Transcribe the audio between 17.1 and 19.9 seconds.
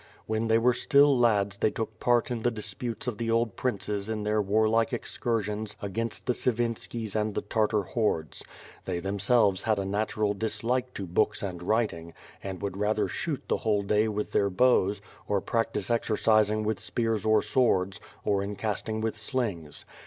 or swords, or in casting with slings.